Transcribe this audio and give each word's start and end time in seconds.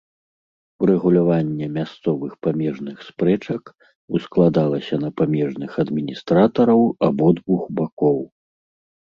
Урэгуляванне 0.83 1.67
мясцовых 1.75 2.31
памежных 2.47 2.95
спрэчак 3.09 3.63
ускладалася 4.21 4.95
на 5.05 5.09
памежных 5.23 5.71
адміністратараў 5.85 6.81
абодвух 7.11 7.61
бакоў. 7.83 8.19